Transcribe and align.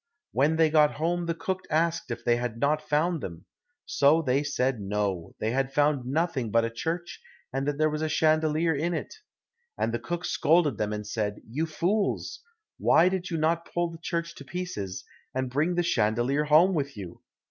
When 0.31 0.55
they 0.55 0.71
got 0.71 0.93
home, 0.95 1.27
the 1.27 1.35
cook 1.35 1.61
asked 1.69 2.09
if 2.09 2.25
they 2.25 2.37
had 2.37 2.57
not 2.57 2.81
found 2.81 3.21
them; 3.21 3.45
so 3.85 4.23
they 4.23 4.41
said 4.41 4.79
no, 4.81 5.35
they 5.39 5.51
had 5.51 5.71
found 5.71 6.07
nothing 6.07 6.49
but 6.49 6.65
a 6.65 6.71
church, 6.71 7.21
and 7.53 7.67
that 7.67 7.77
there 7.77 7.87
was 7.87 8.01
a 8.01 8.09
chandelier 8.09 8.73
in 8.73 8.95
it. 8.95 9.13
And 9.77 9.93
the 9.93 9.99
cook 9.99 10.25
scolded 10.25 10.79
them 10.79 10.91
and 10.91 11.05
said, 11.05 11.41
"You 11.47 11.67
fools! 11.67 12.39
why 12.79 13.09
did 13.09 13.29
you 13.29 13.37
not 13.37 13.71
pull 13.71 13.91
the 13.91 13.99
church 13.99 14.33
to 14.37 14.43
pieces, 14.43 15.03
and 15.35 15.51
bring 15.51 15.75
the 15.75 15.83
chandelier 15.83 16.45
home 16.45 16.73
with 16.73 16.97
you?" 16.97 17.21